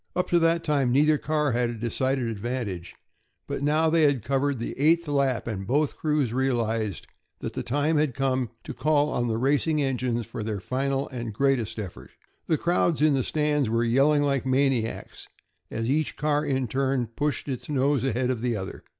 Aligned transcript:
Up 0.15 0.27
to 0.31 0.39
that 0.39 0.63
time 0.63 0.91
neither 0.91 1.19
car 1.19 1.51
had 1.51 1.69
a 1.69 1.75
decided 1.75 2.27
advantage, 2.27 2.95
but 3.45 3.61
now 3.61 3.87
they 3.87 4.01
had 4.01 4.23
covered 4.23 4.57
the 4.57 4.75
eighth 4.79 5.07
lap, 5.07 5.45
and 5.45 5.67
both 5.67 5.95
crews 5.95 6.33
realized 6.33 7.05
that 7.37 7.53
the 7.53 7.61
time 7.61 7.97
had 7.97 8.19
arrived 8.19 8.49
to 8.63 8.73
call 8.73 9.11
on 9.11 9.27
the 9.27 9.37
racing 9.37 9.79
engines 9.79 10.25
for 10.25 10.41
their 10.41 10.59
final 10.59 11.07
and 11.09 11.35
greatest 11.35 11.77
effort. 11.77 12.09
The 12.47 12.57
crowds 12.57 13.03
in 13.03 13.13
the 13.13 13.21
stands 13.21 13.69
were 13.69 13.83
yelling 13.83 14.23
like 14.23 14.43
maniacs, 14.43 15.27
as 15.69 15.87
each 15.87 16.17
car 16.17 16.43
in 16.43 16.67
turn 16.67 17.05
pushed 17.05 17.47
its 17.47 17.69
nose 17.69 18.03
ahead 18.03 18.31
of 18.31 18.41
the 18.41 18.55
other. 18.55 18.83